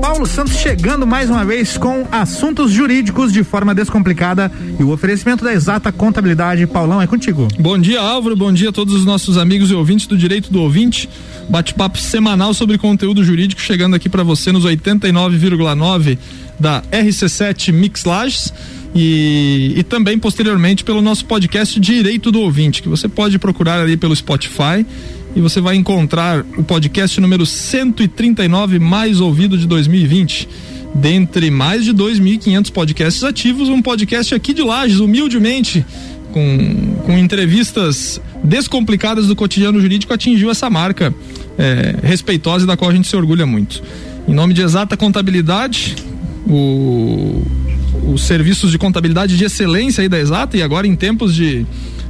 [0.00, 5.44] Paulo Santos chegando mais uma vez com assuntos jurídicos de forma descomplicada e o oferecimento
[5.44, 6.66] da exata contabilidade.
[6.66, 7.48] Paulão, é contigo.
[7.58, 8.36] Bom dia, Álvaro.
[8.36, 11.08] Bom dia a todos os nossos amigos e ouvintes do Direito do Ouvinte.
[11.48, 16.18] Bate-papo semanal sobre conteúdo jurídico chegando aqui para você nos 89,9
[16.58, 18.52] da RC7 Mix Lages.
[18.96, 23.96] E, e, também posteriormente pelo nosso podcast Direito do Ouvinte, que você pode procurar ali
[23.96, 24.86] pelo Spotify
[25.36, 30.48] e você vai encontrar o podcast número 139 mais ouvido de 2020.
[30.94, 35.84] Dentre mais de 2.500 podcasts ativos, um podcast aqui de Lages, humildemente,
[36.30, 41.12] com, com entrevistas descomplicadas do cotidiano jurídico, atingiu essa marca
[41.58, 43.82] é, respeitosa e da qual a gente se orgulha muito.
[44.28, 45.96] Em nome de Exata Contabilidade,
[46.46, 47.42] o,
[48.12, 51.66] os serviços de contabilidade de excelência aí da Exata, e agora em tempos de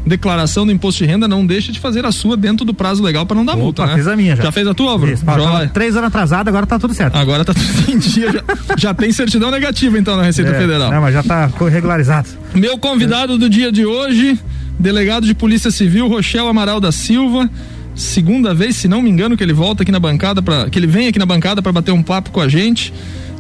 [0.06, 3.24] declaração do imposto de renda, não deixa de fazer a sua dentro do prazo legal
[3.24, 3.94] para não dar Opa, multa, né?
[3.94, 4.44] Fiz a minha já.
[4.44, 5.12] Já fez a tua, Álvaro?
[5.12, 5.24] Isso,
[5.72, 7.16] três anos atrasado, agora tá tudo certo.
[7.16, 8.30] Agora tá tudo em dia.
[8.32, 8.42] já,
[8.76, 10.90] já, tem certidão negativa então na Receita é, Federal.
[10.90, 12.28] Não, mas já tá regularizado.
[12.54, 14.38] Meu convidado do dia de hoje,
[14.78, 17.48] delegado de Polícia Civil, Rochel Amaral da Silva.
[17.94, 20.86] Segunda vez, se não me engano, que ele volta aqui na bancada para que ele
[20.86, 22.92] vem aqui na bancada para bater um papo com a gente.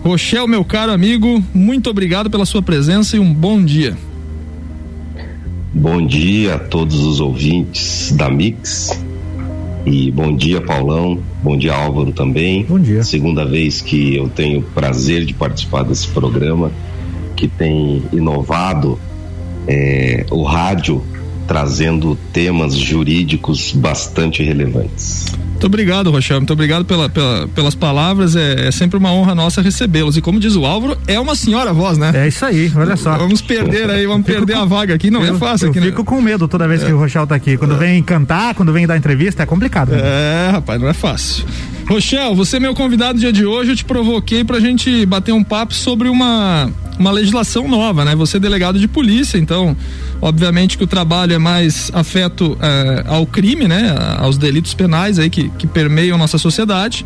[0.02, 3.96] Rochel, meu caro amigo, muito obrigado pela sua presença e um bom dia.
[5.76, 8.96] Bom dia a todos os ouvintes da Mix.
[9.84, 11.18] E bom dia, Paulão.
[11.42, 12.64] Bom dia, Álvaro também.
[12.64, 13.02] Bom dia.
[13.02, 16.70] Segunda vez que eu tenho o prazer de participar desse programa
[17.34, 19.00] que tem inovado
[19.66, 21.02] é, o rádio
[21.46, 25.26] trazendo temas jurídicos bastante relevantes.
[25.64, 26.38] Muito obrigado, Rochel.
[26.38, 28.36] Muito obrigado pela, pela, pelas palavras.
[28.36, 30.16] É, é, sempre uma honra nossa recebê-los.
[30.16, 32.12] E como diz o Álvaro, é uma senhora voz, né?
[32.14, 33.16] É isso aí, olha só.
[33.16, 35.10] Vamos perder aí, vamos perder com, a vaga aqui.
[35.10, 35.66] Não é fácil.
[35.66, 35.86] Eu aqui, né?
[35.86, 36.06] fico né?
[36.06, 37.56] com medo toda vez que o Rochel tá aqui.
[37.56, 37.78] Quando é.
[37.78, 39.92] vem cantar, quando vem dar entrevista, é complicado.
[39.92, 40.00] Né?
[40.02, 41.46] É, rapaz, não é fácil.
[41.86, 43.72] Rochel, você é meu convidado dia de hoje.
[43.72, 48.14] Eu te provoquei pra gente bater um papo sobre uma, uma legislação nova, né?
[48.16, 49.76] Você é delegado de polícia, então
[50.24, 53.94] Obviamente que o trabalho é mais afeto é, ao crime, né?
[54.16, 57.04] Aos delitos penais aí que, que permeiam nossa sociedade.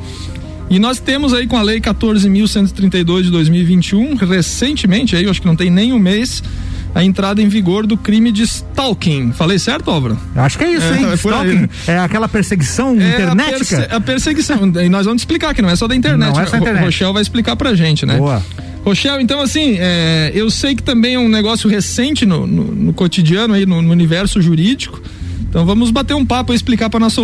[0.70, 5.48] E nós temos aí com a lei 14.132 de 2021, recentemente aí, eu acho que
[5.48, 6.40] não tem nem um mês,
[6.98, 9.30] a entrada em vigor do crime de stalking.
[9.30, 10.18] Falei certo, Álvaro?
[10.34, 11.06] Acho que é isso, é, hein?
[11.08, 13.44] É, stalking é aquela perseguição é internetica.
[13.44, 14.72] A, perse a perseguição.
[14.82, 16.34] e nós vamos explicar que não é só da internet.
[16.34, 16.82] Não é só da internet.
[16.82, 18.16] O Rochelle vai explicar pra gente, né?
[18.16, 18.42] Boa.
[18.84, 22.92] Rochelle, então assim, é, eu sei que também é um negócio recente no, no, no
[22.92, 25.00] cotidiano aí, no, no, universo jurídico.
[25.48, 27.22] Então vamos bater um papo e explicar para nossa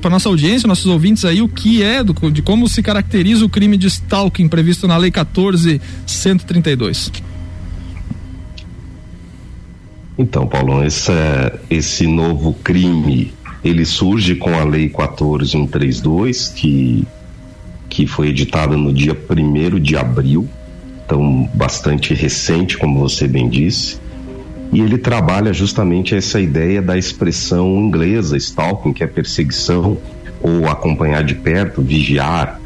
[0.00, 3.48] para nossa audiência, nossos ouvintes aí o que é do, de como se caracteriza o
[3.48, 7.25] crime de stalking previsto na lei 14132.
[10.18, 11.12] Então, Paulo, esse,
[11.68, 13.32] esse novo crime
[13.62, 17.06] ele surge com a lei 14132 que
[17.88, 20.46] que foi editada no dia 1 de abril
[21.06, 23.98] então bastante recente, como você bem disse.
[24.72, 29.96] E ele trabalha justamente essa ideia da expressão inglesa, stalking, que é perseguição
[30.42, 32.60] ou acompanhar de perto, vigiar.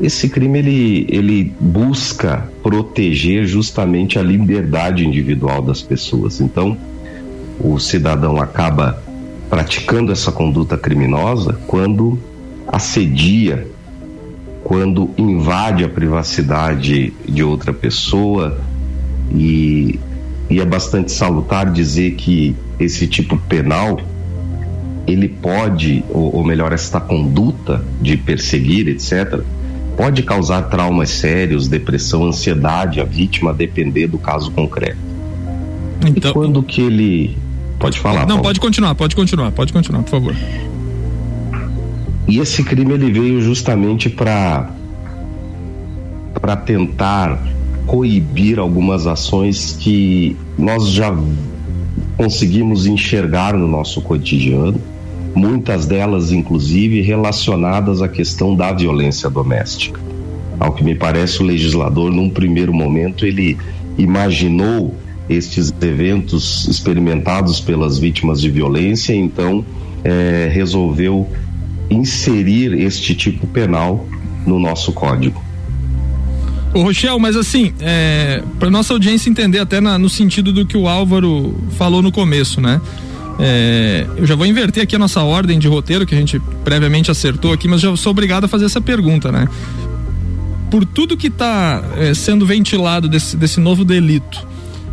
[0.00, 6.40] Esse crime ele, ele busca proteger justamente a liberdade individual das pessoas.
[6.40, 6.76] Então,
[7.60, 9.00] o cidadão acaba
[9.48, 12.18] praticando essa conduta criminosa quando
[12.66, 13.68] assedia
[14.64, 18.58] quando invade a privacidade de outra pessoa
[19.32, 20.00] e,
[20.50, 24.00] e é bastante salutar dizer que esse tipo penal
[25.06, 29.40] ele pode, ou, ou melhor, esta conduta de perseguir, etc.,
[29.96, 34.98] pode causar traumas sérios, depressão, ansiedade, a vítima, a depender do caso concreto.
[36.06, 37.36] Então, e quando que ele.
[37.78, 38.20] Pode falar.
[38.20, 38.42] Não, Paulo.
[38.42, 40.36] pode continuar, pode continuar, pode continuar, por favor.
[42.28, 44.70] E esse crime ele veio justamente para
[46.40, 47.42] para tentar
[47.86, 51.16] coibir algumas ações que nós já
[52.16, 54.80] conseguimos enxergar no nosso cotidiano,
[55.36, 60.00] muitas delas inclusive relacionadas à questão da violência doméstica.
[60.58, 63.58] Ao que me parece o legislador num primeiro momento ele
[63.98, 64.96] imaginou
[65.28, 69.64] estes eventos experimentados pelas vítimas de violência, então
[70.02, 71.28] é, resolveu
[71.90, 74.06] inserir este tipo penal
[74.46, 75.44] no nosso código.
[76.72, 80.76] Ô Rochel, mas assim, é, para nossa audiência entender até na, no sentido do que
[80.76, 82.80] o Álvaro falou no começo, né?
[83.38, 87.10] É, eu já vou inverter aqui a nossa ordem de roteiro que a gente previamente
[87.10, 89.48] acertou aqui, mas já sou obrigado a fazer essa pergunta, né?
[90.70, 94.46] Por tudo que está é, sendo ventilado desse, desse novo delito,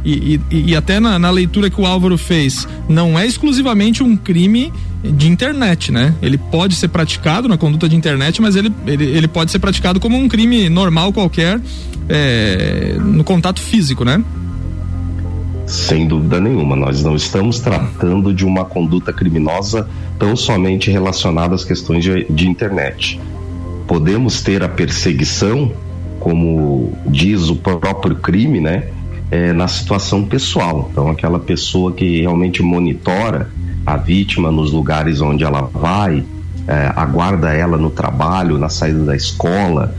[0.06, 4.18] e, e, e até na, na, leitura que o Álvaro fez, não é exclusivamente um
[4.18, 6.14] crime de internet, né?
[6.22, 10.00] Ele pode ser praticado na conduta de internet, mas ele, ele, ele pode ser praticado
[10.00, 11.60] como um crime normal qualquer
[12.10, 14.22] é, no contato físico, né?
[15.74, 19.90] Sem dúvida nenhuma, nós não estamos tratando de uma conduta criminosa
[20.20, 23.20] tão somente relacionada às questões de, de internet.
[23.88, 25.72] Podemos ter a perseguição,
[26.20, 28.90] como diz o próprio crime, né?
[29.32, 30.90] É, na situação pessoal.
[30.92, 33.50] Então, aquela pessoa que realmente monitora
[33.84, 36.24] a vítima nos lugares onde ela vai,
[36.68, 39.96] é, aguarda ela no trabalho, na saída da escola,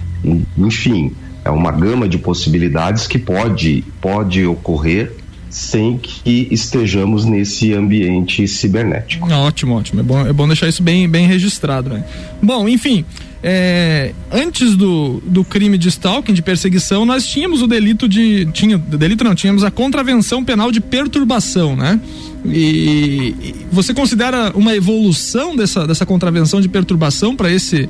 [0.56, 1.10] enfim,
[1.44, 5.23] é uma gama de possibilidades que pode, pode ocorrer
[5.54, 9.32] sem que estejamos nesse ambiente cibernético.
[9.32, 10.00] Ótimo, ótimo.
[10.00, 12.04] É bom, é bom deixar isso bem, bem registrado, né?
[12.42, 13.04] Bom, enfim,
[13.40, 18.46] é, antes do, do crime de stalking, de perseguição, nós tínhamos o delito de.
[18.46, 22.00] Tinha, delito não, tínhamos a contravenção penal de perturbação, né?
[22.44, 27.88] E, e você considera uma evolução dessa, dessa contravenção de perturbação para esse.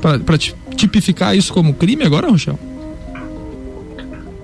[0.00, 0.38] para
[0.74, 2.71] tipificar isso como crime agora, Rochelle?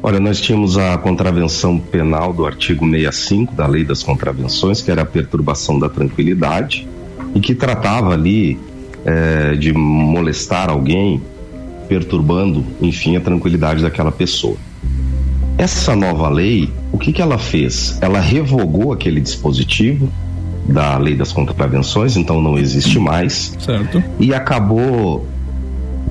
[0.00, 5.02] Olha, nós tínhamos a contravenção penal do artigo 65 da Lei das Contravenções, que era
[5.02, 6.88] a perturbação da tranquilidade,
[7.34, 8.58] e que tratava ali
[9.04, 11.20] é, de molestar alguém,
[11.88, 14.56] perturbando, enfim, a tranquilidade daquela pessoa.
[15.56, 17.98] Essa nova lei, o que, que ela fez?
[18.00, 20.08] Ela revogou aquele dispositivo
[20.68, 23.56] da Lei das Contravenções, então não existe mais.
[23.58, 24.02] Certo.
[24.20, 25.26] E acabou,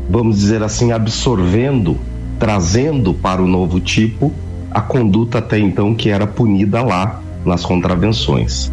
[0.09, 1.97] vamos dizer assim, absorvendo
[2.39, 4.33] trazendo para o novo tipo
[4.71, 8.71] a conduta até então que era punida lá nas contravenções.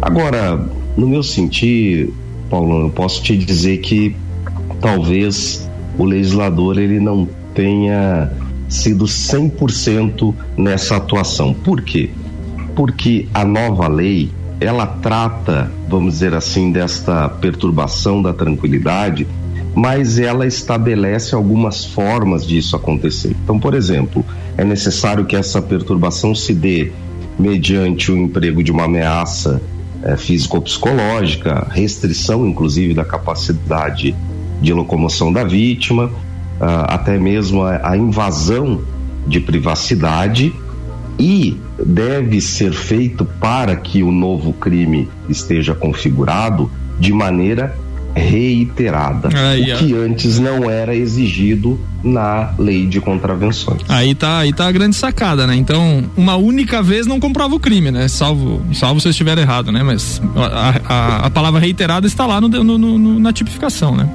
[0.00, 0.64] Agora,
[0.96, 2.10] no meu sentir,
[2.48, 4.16] Paulo, eu posso te dizer que
[4.80, 5.68] talvez
[5.98, 8.30] o legislador ele não tenha
[8.68, 11.52] sido 100% nessa atuação.
[11.52, 12.10] Por quê?
[12.74, 14.30] Porque a nova lei,
[14.60, 19.26] ela trata, vamos dizer assim, desta perturbação da tranquilidade
[19.74, 23.34] mas ela estabelece algumas formas disso acontecer.
[23.42, 24.24] Então, por exemplo,
[24.56, 26.92] é necessário que essa perturbação se dê
[27.38, 29.60] mediante o emprego de uma ameaça
[30.02, 34.14] é, físico-psicológica, restrição, inclusive, da capacidade
[34.60, 36.10] de locomoção da vítima,
[36.60, 38.82] ah, até mesmo a, a invasão
[39.26, 40.54] de privacidade
[41.18, 47.76] e deve ser feito para que o novo crime esteja configurado de maneira
[48.14, 53.80] reiterada, Aí, o que antes não era exigido na lei de contravenções.
[53.88, 55.56] Aí tá, aí tá a grande sacada, né?
[55.56, 58.06] Então, uma única vez não comprova o crime, né?
[58.06, 59.82] Salvo, salvo se eu estiver errado, né?
[59.82, 64.08] Mas a, a, a palavra reiterada está lá no, no, no, na tipificação, né?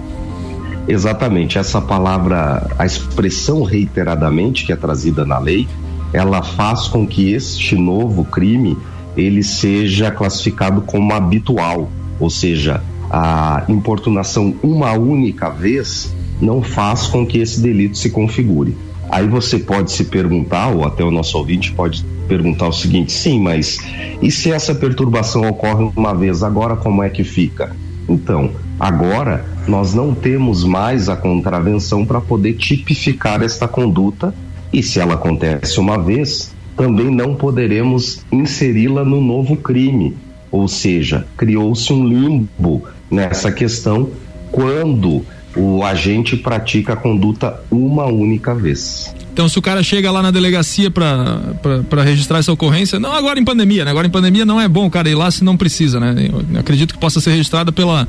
[0.88, 5.68] Exatamente, essa palavra, a expressão reiteradamente que é trazida na lei,
[6.12, 8.75] ela faz com que este novo crime
[9.16, 17.26] ele seja classificado como habitual, ou seja, a importunação uma única vez não faz com
[17.26, 18.76] que esse delito se configure.
[19.10, 23.42] Aí você pode se perguntar, ou até o nosso ouvinte pode perguntar o seguinte: sim,
[23.42, 23.80] mas
[24.22, 27.76] e se essa perturbação ocorre uma vez, agora como é que fica?
[28.08, 34.34] Então, agora nós não temos mais a contravenção para poder tipificar esta conduta,
[34.72, 40.16] e se ela acontece uma vez, também não poderemos inseri-la no novo crime.
[40.52, 44.10] Ou seja, criou-se um limbo nessa questão
[44.52, 45.26] quando
[45.56, 49.14] o agente pratica a conduta uma única vez.
[49.34, 53.46] Então, se o cara chega lá na delegacia para registrar essa ocorrência, não agora em
[53.46, 53.92] pandemia, né?
[53.92, 56.30] Agora em pandemia não é bom o cara ir lá se não precisa, né?
[56.54, 58.08] Eu acredito que possa ser registrada pela,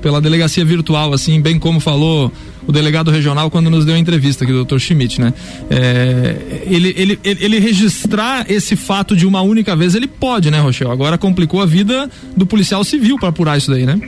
[0.00, 2.32] pela delegacia virtual, assim, bem como falou
[2.66, 5.34] o delegado regional quando nos deu a entrevista aqui, o doutor Schmidt, né?
[5.68, 10.90] É, ele, ele, ele, registrar esse fato de uma única vez, ele pode, né, Rochel?
[10.90, 14.00] Agora complicou a vida do policial civil para apurar isso daí, né?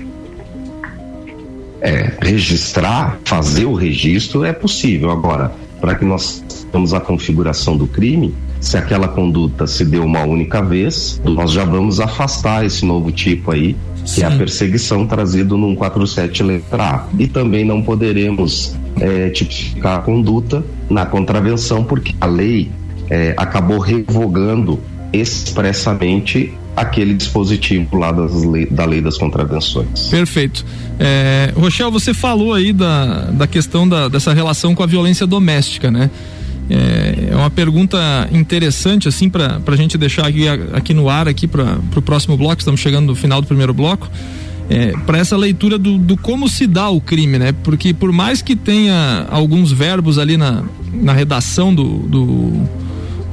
[1.85, 5.11] É, registrar, fazer o registro é possível.
[5.11, 10.23] Agora, para que nós tenhamos a configuração do crime, se aquela conduta se deu uma
[10.23, 14.23] única vez, nós já vamos afastar esse novo tipo aí, que Sim.
[14.23, 17.07] é a perseguição trazido num 47 letra A.
[17.19, 22.71] E também não poderemos é, tipificar a conduta na contravenção, porque a lei
[23.11, 24.81] é, acabou revogando
[25.13, 30.09] expressamente aquele dispositivo lá lei, da lei das contravenções.
[30.09, 30.65] Perfeito.
[30.99, 35.91] É, Rochelle, você falou aí da, da questão da, dessa relação com a violência doméstica,
[35.91, 36.11] né?
[36.69, 37.99] É, é uma pergunta
[38.33, 42.59] interessante assim para a gente deixar aqui, aqui no ar aqui para o próximo bloco.
[42.59, 44.11] Estamos chegando no final do primeiro bloco.
[44.71, 47.53] É, para essa leitura do, do, como se dá o crime, né?
[47.53, 52.69] Porque por mais que tenha alguns verbos ali na, na redação do, do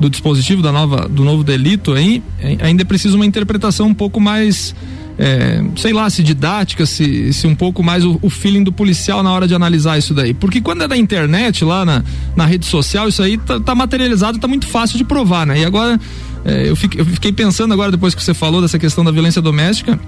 [0.02, 2.24] do dispositivo da nova, do novo delito aí,
[2.60, 4.76] ainda é preciso uma interpretação um pouco mais
[5.18, 9.22] é, sei lá, se didática, se, se um pouco mais o, o, feeling do policial
[9.22, 10.34] na hora de analisar isso daí.
[10.34, 12.04] Porque quando é da internet, lá na,
[12.36, 15.60] na rede social, isso aí tá, tá materializado, tá muito fácil de provar, né?
[15.60, 16.00] E agora,
[16.44, 19.42] é, eu, fiquei, eu fiquei pensando agora, depois que você falou dessa questão da violência
[19.42, 20.00] doméstica,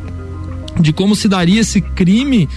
[0.80, 2.50] de como se daria esse crime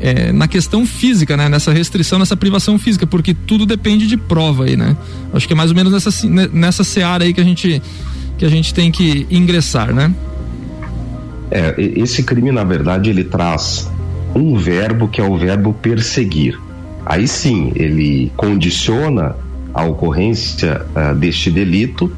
[0.00, 1.48] é, na questão física, né?
[1.48, 4.96] Nessa restrição, nessa privação física, porque tudo depende de prova aí, né?
[5.32, 7.82] Acho que é mais ou menos nessa, nessa seara aí que a gente,
[8.38, 10.12] que a gente tem que ingressar, né?
[11.50, 13.90] É, esse crime, na verdade, ele traz
[14.34, 16.58] um verbo que é o verbo perseguir.
[17.06, 19.36] Aí sim, ele condiciona
[19.72, 22.10] a ocorrência uh, deste delito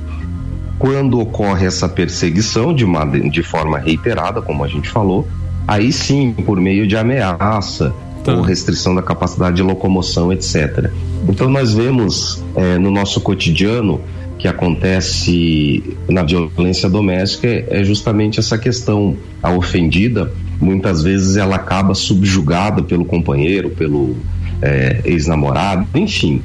[0.79, 5.27] quando ocorre essa perseguição de, uma, de forma reiterada, como a gente falou,
[5.67, 7.95] aí sim, por meio de ameaça
[8.25, 8.35] tá.
[8.35, 10.91] ou restrição da capacidade de locomoção, etc.
[11.29, 14.01] Então nós vemos é, no nosso cotidiano
[14.39, 19.17] que acontece na violência doméstica é justamente essa questão.
[19.43, 24.17] A ofendida, muitas vezes, ela acaba subjugada pelo companheiro, pelo
[24.61, 26.43] é, ex-namorado, enfim.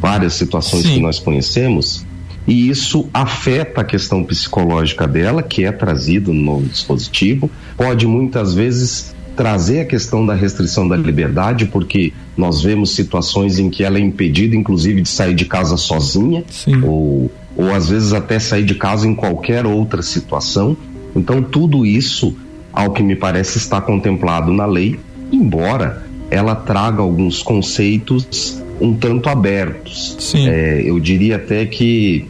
[0.00, 0.94] várias situações Sim.
[0.94, 2.06] que nós conhecemos.
[2.46, 7.50] E isso afeta a questão psicológica dela, que é trazido no novo dispositivo.
[7.76, 13.70] Pode muitas vezes trazer a questão da restrição da liberdade, porque nós vemos situações em
[13.70, 16.44] que ela é impedida, inclusive, de sair de casa sozinha,
[16.82, 20.76] ou, ou às vezes até sair de casa em qualquer outra situação.
[21.14, 22.36] Então, tudo isso,
[22.72, 24.98] ao que me parece, está contemplado na lei,
[25.32, 30.16] embora ela traga alguns conceitos um tanto abertos.
[30.48, 32.26] É, eu diria até que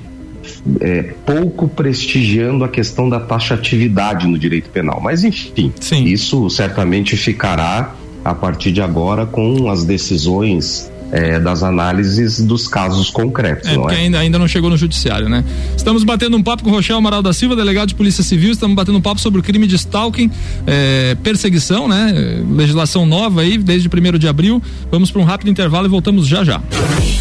[0.81, 5.01] é, pouco prestigiando a questão da taxatividade no direito penal.
[5.01, 6.05] Mas, enfim, Sim.
[6.05, 13.11] isso certamente ficará a partir de agora com as decisões é, das análises dos casos
[13.11, 13.69] concretos.
[13.69, 13.97] É, não é?
[13.97, 15.45] Ainda, ainda não chegou no judiciário, né?
[15.77, 18.77] Estamos batendo um papo com o Rochel Amaral da Silva, delegado de Polícia Civil, estamos
[18.77, 20.31] batendo um papo sobre o crime de stalking,
[20.67, 22.43] é, perseguição, né?
[22.51, 24.63] Legislação nova aí, desde 1 de abril.
[24.91, 26.61] Vamos para um rápido intervalo e voltamos já já.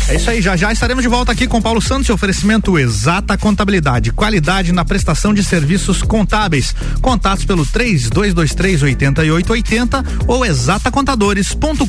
[0.10, 3.38] É isso aí, já já estaremos de volta aqui com Paulo Santos e oferecimento Exata
[3.38, 6.74] Contabilidade, qualidade na prestação de serviços contábeis.
[7.00, 11.84] Contatos pelo 3223 8880 ou exatacontadores.com.br.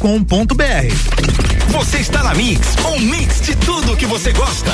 [1.69, 4.71] Você está na Mix, um mix de tudo que você gosta.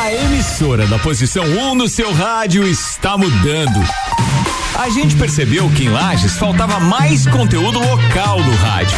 [0.00, 3.78] A emissora da posição 1 um no seu rádio está mudando.
[4.74, 8.96] A gente percebeu que em Lages faltava mais conteúdo local no rádio.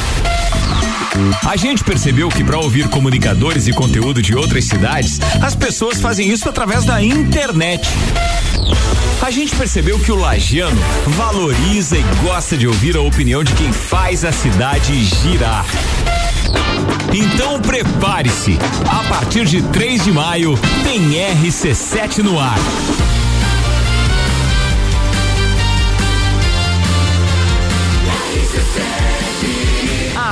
[1.47, 6.29] A gente percebeu que para ouvir comunicadores e conteúdo de outras cidades, as pessoas fazem
[6.29, 7.89] isso através da internet.
[9.23, 13.73] A gente percebeu que o lagiano valoriza e gosta de ouvir a opinião de quem
[13.73, 15.67] faz a cidade girar.
[17.13, 18.59] Então prepare-se.
[18.89, 22.59] A partir de 3 de maio tem RC7 no ar.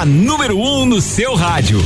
[0.05, 1.81] Número 1 um no seu rádio.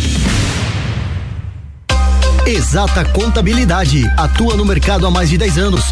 [2.46, 4.04] Exata Contabilidade.
[4.16, 5.91] Atua no mercado há mais de 10 anos,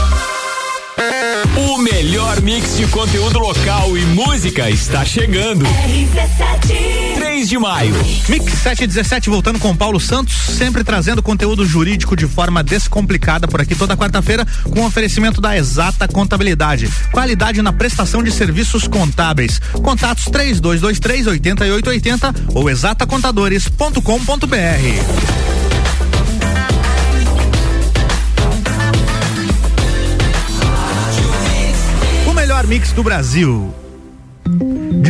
[1.57, 5.65] O melhor mix de conteúdo local e música está chegando.
[5.65, 7.15] RC7.
[7.15, 7.93] 3 de maio.
[8.29, 13.75] Mix 717 voltando com Paulo Santos, sempre trazendo conteúdo jurídico de forma descomplicada por aqui
[13.75, 16.87] toda quarta-feira, com oferecimento da Exata Contabilidade.
[17.11, 19.59] Qualidade na prestação de serviços contábeis.
[19.83, 25.60] Contatos 3223 8880 ou exatacontadores.com.br.
[32.71, 33.90] mix do Brasil.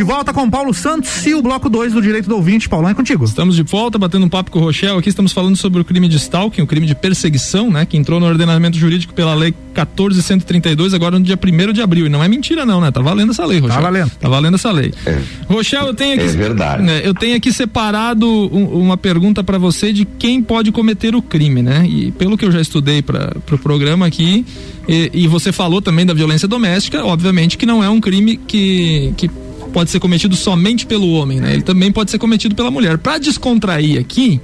[0.01, 2.67] De volta com Paulo Santos e o bloco 2 do Direito do Ouvinte.
[2.67, 3.23] Paulão, é contigo.
[3.23, 4.97] Estamos de volta, batendo um papo com o Rochel.
[4.97, 7.85] Aqui estamos falando sobre o crime de stalking, o crime de perseguição, né?
[7.85, 12.07] Que entrou no ordenamento jurídico pela lei 14132, agora no dia 1 de abril.
[12.07, 12.89] E não é mentira, não, né?
[12.89, 13.75] Tá valendo essa lei, Rochel.
[13.75, 14.11] Tá valendo.
[14.19, 14.91] Tá valendo essa lei.
[15.05, 15.19] É.
[15.47, 16.25] Rochel, eu tenho aqui.
[16.25, 16.81] É verdade.
[16.81, 21.21] Né, eu tenho aqui separado um, uma pergunta para você de quem pode cometer o
[21.21, 21.85] crime, né?
[21.87, 24.43] E pelo que eu já estudei para o pro programa aqui,
[24.87, 29.13] e, e você falou também da violência doméstica, obviamente que não é um crime que,
[29.15, 29.29] que
[29.71, 31.53] pode ser cometido somente pelo homem, né?
[31.53, 32.97] Ele também pode ser cometido pela mulher.
[32.97, 34.39] Para descontrair aqui,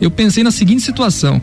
[0.00, 1.40] eu pensei na seguinte situação: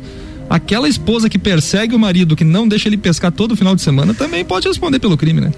[0.49, 4.13] aquela esposa que persegue o marido, que não deixa ele pescar todo final de semana,
[4.13, 5.51] também pode responder pelo crime, né?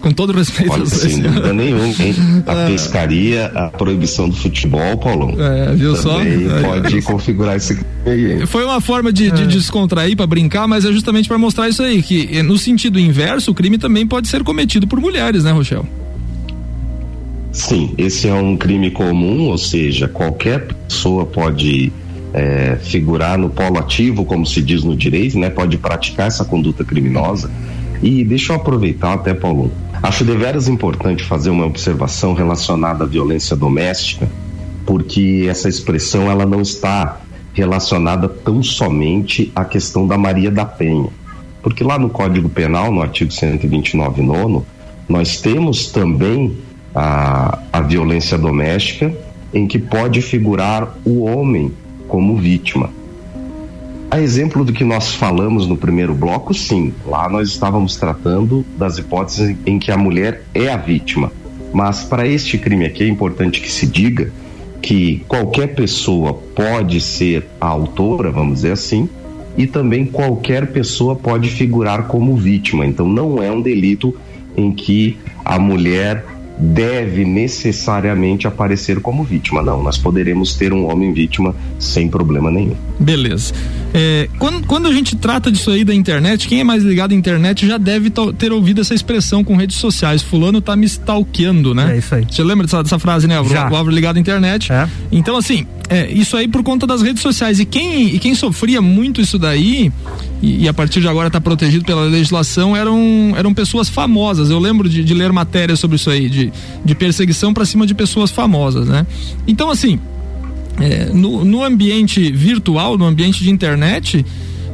[0.00, 0.72] Com todo respeito.
[0.72, 2.14] Olha, sem dúvida nenhuma, hein?
[2.46, 2.66] A é.
[2.68, 5.34] pescaria, a proibição do futebol, Paulão.
[5.38, 6.20] É, viu só?
[6.62, 7.02] pode é.
[7.02, 8.46] configurar esse aí.
[8.46, 9.46] Foi uma forma de, de é.
[9.46, 13.54] descontrair para brincar, mas é justamente para mostrar isso aí, que no sentido inverso, o
[13.54, 15.99] crime também pode ser cometido por mulheres, né, Rochelle?
[17.52, 21.92] Sim, esse é um crime comum, ou seja, qualquer pessoa pode
[22.32, 25.50] é, figurar no polo ativo, como se diz no direito, né?
[25.50, 27.50] Pode praticar essa conduta criminosa.
[28.02, 29.70] E deixa eu aproveitar até, Paulo.
[30.02, 34.28] Acho deveras importante fazer uma observação relacionada à violência doméstica,
[34.86, 37.20] porque essa expressão ela não está
[37.52, 41.08] relacionada tão somente à questão da Maria da Penha.
[41.62, 44.64] Porque lá no Código Penal, no artigo 129 nono,
[45.06, 46.56] nós temos também
[46.94, 49.12] a, a violência doméstica
[49.52, 51.72] em que pode figurar o homem
[52.08, 52.90] como vítima.
[54.10, 58.98] A exemplo do que nós falamos no primeiro bloco, sim, lá nós estávamos tratando das
[58.98, 61.32] hipóteses em que a mulher é a vítima.
[61.72, 64.32] Mas para este crime aqui é importante que se diga
[64.82, 69.08] que qualquer pessoa pode ser a autora, vamos dizer assim,
[69.56, 72.84] e também qualquer pessoa pode figurar como vítima.
[72.84, 74.16] Então não é um delito
[74.56, 76.24] em que a mulher
[76.60, 79.62] deve necessariamente aparecer como vítima.
[79.62, 82.74] Não, nós poderemos ter um homem vítima sem problema nenhum.
[82.98, 83.54] Beleza.
[83.94, 87.14] É, quando, quando a gente trata disso aí da internet, quem é mais ligado à
[87.14, 90.22] internet já deve ter ouvido essa expressão com redes sociais.
[90.22, 91.94] Fulano tá me stalkeando, né?
[91.94, 92.26] É isso aí.
[92.30, 93.42] Você lembra dessa, dessa frase, né?
[93.44, 93.70] Já.
[93.70, 94.70] O Álvaro ligado à internet.
[94.70, 94.86] É.
[95.10, 97.58] Então, assim, é, isso aí por conta das redes sociais.
[97.58, 99.92] E quem, e quem sofria muito isso daí,
[100.40, 104.50] e, e a partir de agora está protegido pela legislação, eram, eram pessoas famosas.
[104.50, 106.52] Eu lembro de, de ler matérias sobre isso aí, de,
[106.84, 109.04] de perseguição para cima de pessoas famosas, né?
[109.48, 109.98] Então, assim,
[110.78, 114.24] é, no, no ambiente virtual, no ambiente de internet,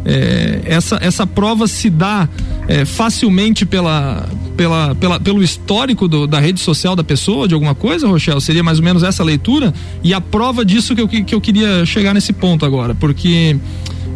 [0.04, 2.28] é, essa, essa prova se dá
[2.68, 7.74] é, facilmente pela, pela, pela, pelo histórico do, da rede social da pessoa, de alguma
[7.74, 8.40] coisa, Rochelle?
[8.40, 9.72] Seria mais ou menos essa leitura?
[10.02, 13.56] E a prova disso que eu, que eu queria chegar nesse ponto agora, porque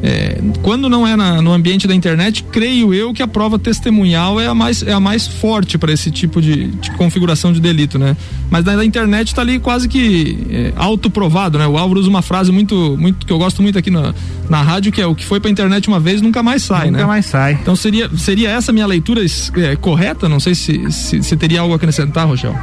[0.03, 4.41] é, quando não é na, no ambiente da internet, creio eu que a prova testemunhal
[4.41, 7.99] é a mais, é a mais forte para esse tipo de, de, configuração de delito,
[7.99, 8.17] né?
[8.51, 11.67] Mas na, na internet está ali quase que é, autoprovado, né?
[11.67, 14.15] O Álvaro usa uma frase muito, muito que eu gosto muito aqui na,
[14.49, 16.91] na rádio, que é o que foi para internet uma vez nunca mais sai, nunca
[16.91, 16.99] né?
[16.99, 17.59] Nunca mais sai.
[17.61, 19.21] Então seria, seria essa minha leitura
[19.57, 20.29] é, correta?
[20.29, 22.57] Não sei se, se, se teria algo a acrescentar, Rochel.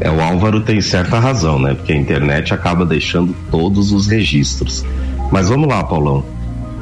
[0.00, 1.74] É, o Álvaro tem certa razão, né?
[1.74, 4.84] Porque a internet acaba deixando todos os registros.
[5.30, 6.24] Mas vamos lá, Paulão.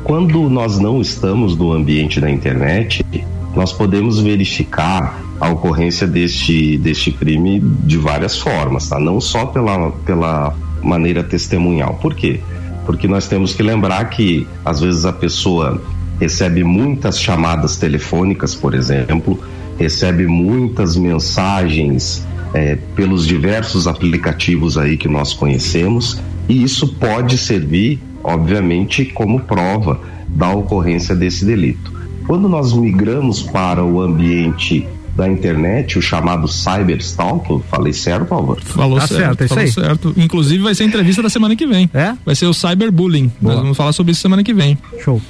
[0.04, 3.04] Quando nós não estamos no ambiente da internet,
[3.56, 9.00] nós podemos verificar a ocorrência deste, deste crime de várias formas, tá?
[9.00, 11.94] Não só pela, pela maneira testemunhal.
[11.94, 12.40] Por quê?
[12.84, 15.82] Porque nós temos que lembrar que às vezes a pessoa
[16.20, 19.38] recebe muitas chamadas telefônicas, por exemplo,
[19.78, 28.00] recebe muitas mensagens é, pelos diversos aplicativos aí que nós conhecemos, e isso pode servir
[28.26, 31.92] obviamente, como prova da ocorrência desse delito.
[32.26, 38.60] Quando nós migramos para o ambiente da internet, o chamado cyberstalking, falei certo, Álvaro?
[38.62, 40.14] Falou tá certo, certo, é falou certo.
[40.16, 41.88] Inclusive vai ser a entrevista da semana que vem.
[41.94, 42.14] É?
[42.24, 43.30] Vai ser o cyberbullying.
[43.40, 43.54] Boa.
[43.54, 44.76] Nós vamos falar sobre isso semana que vem.
[45.02, 45.22] Show.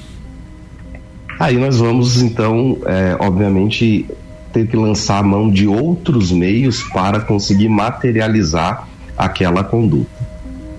[1.39, 4.07] Aí nós vamos então, é, obviamente,
[4.53, 10.36] ter que lançar a mão de outros meios para conseguir materializar aquela conduta.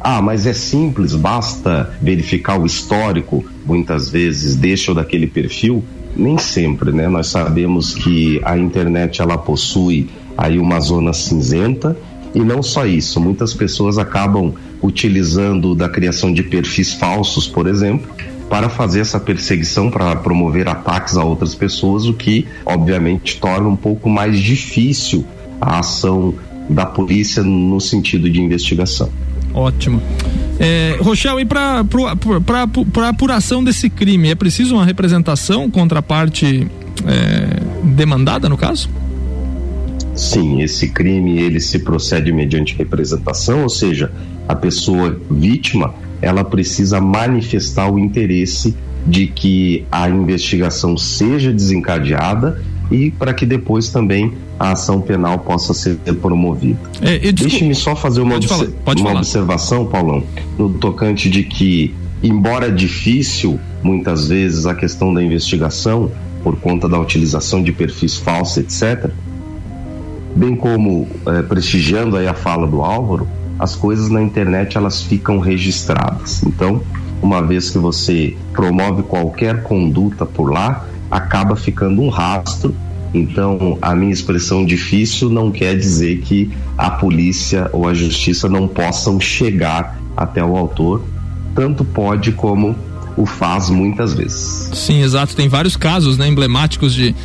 [0.09, 5.83] Ah, mas é simples, basta verificar o histórico, muitas vezes deixa daquele perfil.
[6.15, 7.09] Nem sempre, né?
[7.09, 11.97] Nós sabemos que a internet ela possui aí uma zona cinzenta
[12.33, 18.09] e não só isso, muitas pessoas acabam utilizando da criação de perfis falsos, por exemplo,
[18.49, 23.75] para fazer essa perseguição, para promover ataques a outras pessoas, o que obviamente torna um
[23.75, 25.25] pouco mais difícil
[25.59, 26.33] a ação
[26.69, 29.09] da polícia no sentido de investigação.
[29.57, 29.99] Ótimo.
[30.59, 30.99] É,
[31.39, 31.83] e para
[33.05, 36.67] a apuração desse crime, é preciso uma representação contra a parte
[37.05, 38.87] é, demandada, no caso?
[40.13, 44.11] Sim, esse crime ele se procede mediante representação, ou seja,
[44.47, 48.75] a pessoa vítima ela precisa manifestar o interesse
[49.07, 55.73] de que a investigação seja desencadeada e para que depois também a ação penal possa
[55.73, 56.79] ser promovida.
[57.01, 60.23] É, Deixe-me só fazer uma, obse falar, uma observação, Paulão,
[60.57, 66.11] no tocante de que, embora difícil muitas vezes a questão da investigação
[66.43, 69.11] por conta da utilização de perfis falsos, etc.,
[70.35, 73.27] bem como é, prestigiando aí a fala do Álvaro,
[73.59, 76.43] as coisas na internet elas ficam registradas.
[76.43, 76.81] Então,
[77.21, 82.75] uma vez que você promove qualquer conduta por lá, acaba ficando um rastro.
[83.13, 88.67] Então, a minha expressão difícil não quer dizer que a polícia ou a justiça não
[88.67, 91.03] possam chegar até o autor,
[91.55, 92.75] tanto pode como
[93.17, 94.69] o faz muitas vezes.
[94.73, 95.35] Sim, exato.
[95.35, 97.15] Tem vários casos né, emblemáticos de,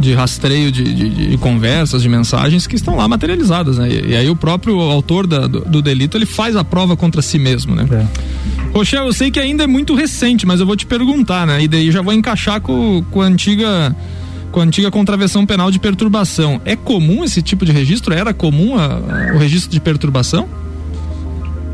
[0.00, 3.76] de rastreio de, de, de conversas, de mensagens que estão lá materializadas.
[3.76, 3.90] Né?
[3.90, 7.20] E, e aí o próprio autor da, do, do, delito ele faz a prova contra
[7.20, 7.74] si mesmo.
[7.74, 7.86] Né?
[7.90, 8.31] É.
[8.72, 11.62] Rochelle, eu sei que ainda é muito recente, mas eu vou te perguntar, né?
[11.62, 13.94] E daí já vou encaixar com, com a antiga
[14.50, 16.60] com a antiga contravenção penal de perturbação.
[16.64, 18.12] É comum esse tipo de registro?
[18.12, 20.46] Era comum a, a, o registro de perturbação?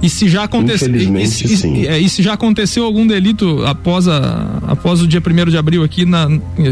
[0.00, 0.94] E se já aconteceu.
[0.94, 5.50] E, e, é, e, se já aconteceu algum delito após, a, após o dia 1
[5.50, 6.28] de abril aqui, na,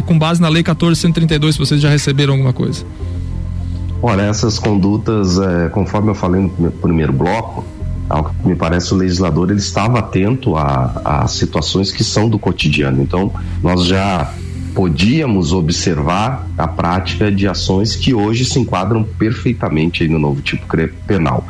[0.07, 2.85] com base na Lei 1432, se vocês já receberam alguma coisa?
[4.01, 7.65] Olha, essas condutas, é, conforme eu falei no primeiro bloco,
[8.09, 12.39] ao que me parece o legislador ele estava atento a, a situações que são do
[12.39, 13.03] cotidiano.
[13.03, 14.33] Então, nós já
[14.75, 20.67] podíamos observar a prática de ações que hoje se enquadram perfeitamente no novo tipo
[21.07, 21.47] penal.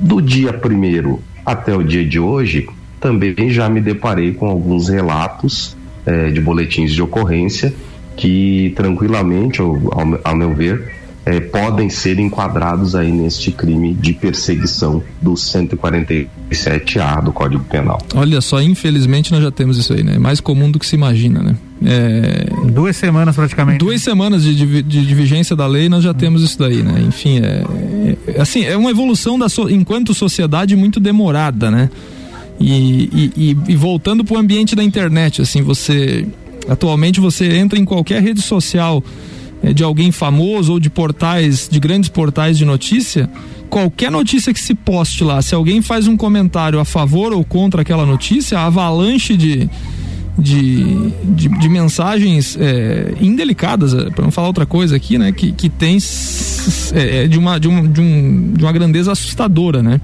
[0.00, 2.68] Do dia primeiro até o dia de hoje,
[3.00, 7.74] também já me deparei com alguns relatos eh, de boletins de ocorrência
[8.16, 9.76] que tranquilamente, ao,
[10.24, 10.97] ao meu ver,
[11.28, 17.98] eh, podem ser enquadrados aí neste crime de perseguição do 147A do Código Penal.
[18.14, 20.14] Olha só, infelizmente nós já temos isso aí, né?
[20.14, 21.54] É mais comum do que se imagina, né?
[21.84, 22.46] É...
[22.70, 23.78] Duas semanas praticamente.
[23.78, 27.04] Duas semanas de, de, de, vigência da lei nós já temos isso daí, né?
[27.06, 31.90] Enfim, é, é assim, é uma evolução da so, enquanto sociedade muito demorada, né?
[32.58, 36.26] E, e, e voltando para o ambiente da internet, assim, você
[36.66, 41.80] atualmente você entra em qualquer rede social é, de alguém famoso ou de portais, de
[41.80, 43.28] grandes portais de notícia,
[43.68, 47.82] qualquer notícia que se poste lá, se alguém faz um comentário a favor ou contra
[47.82, 49.68] aquela notícia, a avalanche de
[50.38, 55.32] de, de, de mensagens é, indelicadas, é, para não falar outra coisa aqui, né?
[55.32, 55.98] Que, que tem
[56.94, 60.00] é, de, uma, de, um, de, um, de uma grandeza assustadora, né?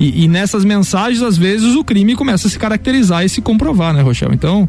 [0.00, 3.92] E, e, nessas mensagens, às vezes, o crime começa a se caracterizar e se comprovar,
[3.92, 4.34] né, Rochelle?
[4.34, 4.68] Então,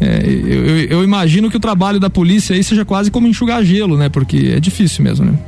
[0.00, 3.96] é, eu, eu, imagino que o trabalho da polícia aí seja quase como enxugar gelo,
[3.96, 4.08] né?
[4.08, 5.38] Porque é difícil mesmo, né?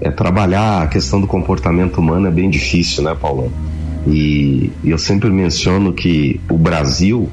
[0.00, 3.50] É, trabalhar a questão do comportamento humano é bem difícil, né, Paulão?
[4.06, 7.28] E eu sempre menciono que o Brasil,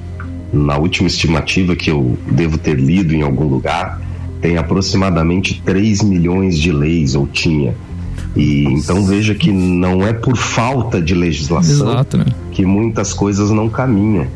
[0.51, 4.01] na última estimativa que eu devo ter lido em algum lugar,
[4.41, 7.73] tem aproximadamente 3 milhões de leis, ou tinha.
[8.35, 12.25] E então veja que não é por falta de legislação Exato, né?
[12.51, 14.27] que muitas coisas não caminham.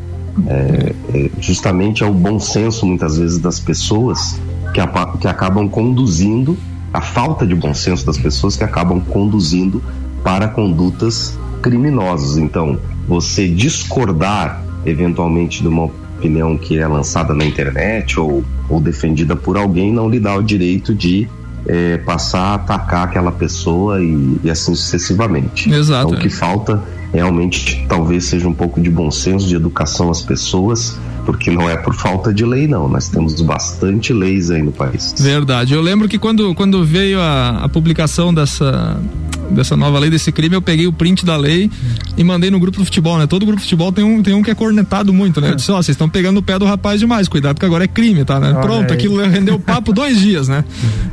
[0.47, 4.39] É, é, justamente é o bom senso, muitas vezes, das pessoas
[4.73, 4.87] que, a,
[5.19, 6.57] que acabam conduzindo,
[6.93, 9.81] a falta de bom senso das pessoas que acabam conduzindo
[10.23, 12.37] para condutas criminosas.
[12.37, 19.35] Então, você discordar eventualmente de uma opinião que é lançada na internet ou, ou defendida
[19.35, 21.27] por alguém não lhe dá o direito de
[21.67, 25.71] é, passar a atacar aquela pessoa e, e assim sucessivamente.
[25.71, 26.07] Exato.
[26.07, 26.31] Então, o que é.
[26.31, 26.81] falta
[27.13, 30.97] realmente talvez seja um pouco de bom senso, de educação às pessoas,
[31.29, 32.89] porque não é por falta de lei, não.
[32.89, 35.13] Nós temos bastante leis aí no país.
[35.19, 35.75] Verdade.
[35.75, 38.99] Eu lembro que quando, quando veio a, a publicação dessa
[39.51, 41.71] dessa nova lei, desse crime, eu peguei o print da lei
[42.15, 43.25] e mandei no grupo do futebol, né?
[43.25, 45.49] Todo grupo de futebol tem um, tem um que é cornetado muito, né?
[45.49, 47.83] Eu disse, ó, oh, vocês estão pegando o pé do rapaz demais, cuidado que agora
[47.83, 48.39] é crime, tá?
[48.39, 48.53] Né?
[48.61, 50.63] Pronto, aquilo rendeu papo dois dias, né?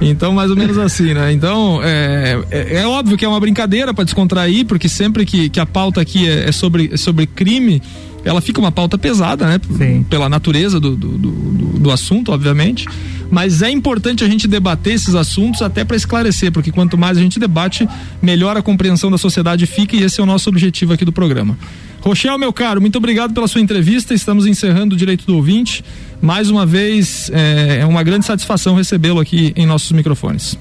[0.02, 1.32] Então, mais ou menos assim, né?
[1.32, 5.60] Então, é, é, é óbvio que é uma brincadeira para descontrair, porque sempre que, que
[5.60, 7.80] a pauta aqui é, é sobre, é sobre crime,
[8.26, 9.60] ela fica uma pauta pesada, né?
[9.78, 10.04] Sim.
[10.10, 11.30] Pela natureza do, do, do,
[11.78, 12.84] do assunto, obviamente.
[13.30, 17.20] Mas é importante a gente debater esses assuntos até para esclarecer, porque quanto mais a
[17.20, 17.88] gente debate,
[18.20, 21.56] melhor a compreensão da sociedade fica e esse é o nosso objetivo aqui do programa.
[22.00, 24.12] Rochel, meu caro, muito obrigado pela sua entrevista.
[24.12, 25.84] Estamos encerrando o Direito do Ouvinte.
[26.20, 30.58] Mais uma vez, é, é uma grande satisfação recebê-lo aqui em nossos microfones.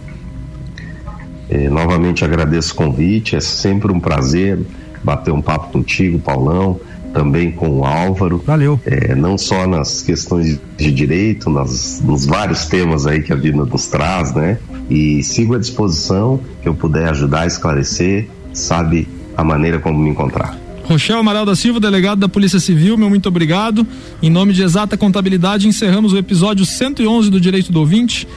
[1.50, 4.60] É, novamente agradeço o convite, é sempre um prazer
[5.04, 6.80] bater um papo contigo, Paulão
[7.16, 8.44] também com o Álvaro.
[8.46, 8.78] Valeu.
[8.86, 13.64] É, não só nas questões de direito, nas, nos vários temas aí que a vida
[13.64, 14.60] nos traz, né?
[14.90, 20.10] E sigo à disposição, que eu puder ajudar a esclarecer, sabe a maneira como me
[20.10, 20.60] encontrar.
[20.84, 23.88] Rochel Amaral da Silva, delegado da Polícia Civil, meu muito obrigado.
[24.22, 28.28] Em nome de Exata Contabilidade, encerramos o episódio 111 do Direito do Ouvinte.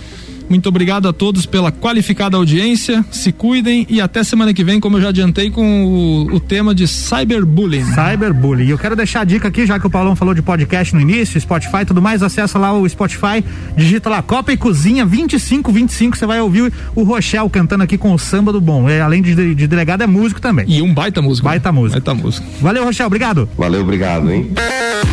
[0.48, 3.04] Muito obrigado a todos pela qualificada audiência.
[3.10, 6.74] Se cuidem e até semana que vem, como eu já adiantei, com o, o tema
[6.74, 7.84] de cyberbullying.
[7.84, 8.66] Cyberbullying.
[8.66, 11.00] E eu quero deixar a dica aqui, já que o Paulão falou de podcast no
[11.00, 13.44] início, Spotify e tudo mais, acessa lá o Spotify,
[13.76, 18.18] digita lá Copa e Cozinha 2525, você vai ouvir o Rochelle cantando aqui com o
[18.18, 18.88] samba do bom.
[18.88, 20.64] É, além de, de delegado, é músico também.
[20.68, 21.46] E um baita músico.
[21.46, 22.00] Baita músico.
[22.00, 22.46] Baita músico.
[22.60, 23.48] Valeu, Rochelle, obrigado.
[23.56, 24.50] Valeu, obrigado, hein?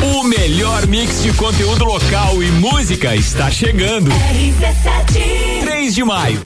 [0.02, 4.10] O melhor mix de conteúdo local e música está chegando.
[5.62, 6.44] 3 de maio.